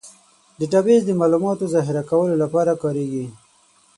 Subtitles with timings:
[0.59, 3.25] ډیټابیس د معلوماتو ذخیره کولو لپاره کارېږي.